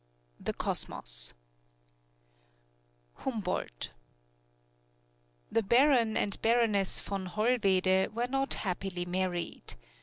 [0.39, 1.35] The Cosmos
[3.19, 3.91] HUMBOLDT
[5.51, 9.75] The Baron and Baroness von Hollwede were not happily married.